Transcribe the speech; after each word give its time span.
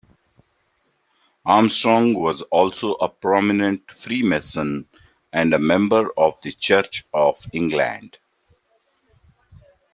Armstrong 1.45 2.15
was 2.15 2.41
also 2.41 2.93
a 2.95 3.07
prominent 3.07 3.91
freemason, 3.91 4.87
and 5.31 5.53
a 5.53 5.59
member 5.59 6.09
of 6.17 6.41
the 6.41 6.51
Church 6.53 7.03
of 7.13 7.45
England. 7.53 8.17